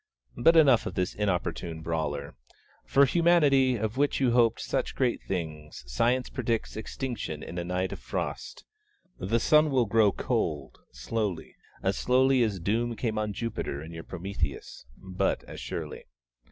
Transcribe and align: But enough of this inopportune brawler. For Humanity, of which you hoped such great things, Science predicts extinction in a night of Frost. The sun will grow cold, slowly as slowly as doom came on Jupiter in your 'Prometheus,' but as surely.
But 0.35 0.57
enough 0.57 0.87
of 0.87 0.95
this 0.95 1.13
inopportune 1.13 1.83
brawler. 1.83 2.35
For 2.85 3.05
Humanity, 3.05 3.75
of 3.75 3.97
which 3.97 4.19
you 4.19 4.31
hoped 4.31 4.59
such 4.59 4.95
great 4.95 5.21
things, 5.21 5.83
Science 5.85 6.27
predicts 6.27 6.75
extinction 6.75 7.43
in 7.43 7.59
a 7.59 7.63
night 7.63 7.91
of 7.91 7.99
Frost. 7.99 8.65
The 9.19 9.39
sun 9.39 9.69
will 9.69 9.85
grow 9.85 10.11
cold, 10.11 10.79
slowly 10.91 11.53
as 11.83 11.99
slowly 11.99 12.41
as 12.41 12.59
doom 12.59 12.95
came 12.95 13.19
on 13.19 13.31
Jupiter 13.33 13.83
in 13.83 13.91
your 13.91 14.03
'Prometheus,' 14.03 14.87
but 14.97 15.43
as 15.43 15.59
surely. 15.59 16.05